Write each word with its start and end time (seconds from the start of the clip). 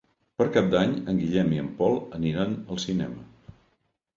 Per 0.39 0.45
Cap 0.53 0.69
d'Any 0.75 0.95
en 1.13 1.19
Guillem 1.23 1.53
i 1.57 1.61
en 1.65 1.69
Pol 1.81 1.99
aniran 2.21 2.57
al 2.61 2.81
cinema. 2.87 3.55